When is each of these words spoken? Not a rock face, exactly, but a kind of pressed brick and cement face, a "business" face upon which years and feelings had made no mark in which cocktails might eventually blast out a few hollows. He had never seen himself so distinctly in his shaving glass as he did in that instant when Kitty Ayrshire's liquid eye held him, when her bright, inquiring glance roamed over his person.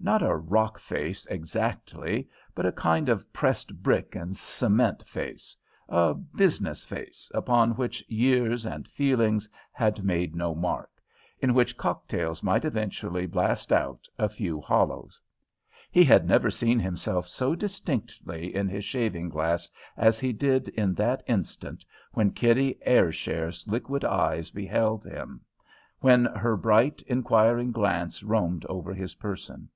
Not 0.00 0.24
a 0.24 0.36
rock 0.36 0.80
face, 0.80 1.24
exactly, 1.26 2.28
but 2.54 2.66
a 2.66 2.72
kind 2.72 3.08
of 3.08 3.32
pressed 3.32 3.80
brick 3.82 4.14
and 4.16 4.36
cement 4.36 5.06
face, 5.08 5.56
a 5.88 6.12
"business" 6.14 6.84
face 6.84 7.30
upon 7.32 7.76
which 7.76 8.04
years 8.10 8.66
and 8.66 8.86
feelings 8.88 9.48
had 9.72 10.04
made 10.04 10.34
no 10.36 10.52
mark 10.54 10.90
in 11.38 11.54
which 11.54 11.78
cocktails 11.78 12.42
might 12.42 12.66
eventually 12.66 13.24
blast 13.24 13.72
out 13.72 14.06
a 14.18 14.28
few 14.28 14.60
hollows. 14.60 15.20
He 15.90 16.04
had 16.04 16.26
never 16.26 16.50
seen 16.50 16.80
himself 16.80 17.28
so 17.28 17.54
distinctly 17.54 18.54
in 18.54 18.68
his 18.68 18.84
shaving 18.84 19.30
glass 19.30 19.70
as 19.96 20.18
he 20.20 20.32
did 20.32 20.68
in 20.70 20.92
that 20.94 21.22
instant 21.26 21.82
when 22.12 22.32
Kitty 22.32 22.78
Ayrshire's 22.84 23.64
liquid 23.68 24.04
eye 24.04 24.44
held 24.68 25.06
him, 25.06 25.40
when 26.00 26.26
her 26.26 26.56
bright, 26.58 27.00
inquiring 27.06 27.70
glance 27.70 28.22
roamed 28.24 28.66
over 28.66 28.92
his 28.92 29.14
person. 29.14 29.70